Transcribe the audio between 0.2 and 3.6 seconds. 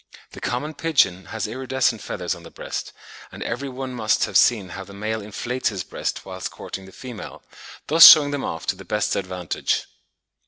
The common pigeon has iridescent feathers on the breast, and